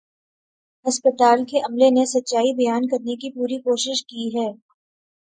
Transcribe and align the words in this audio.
ہسپتال 0.85 1.43
کے 1.45 1.59
عملے 1.59 1.89
نے 1.89 2.05
سچائی 2.05 2.53
بیان 2.55 2.87
کرنے 2.87 3.15
کی 3.15 3.29
پوری 3.31 3.57
کوشش 3.59 4.03
کی 4.05 4.27
ہے 4.35 4.47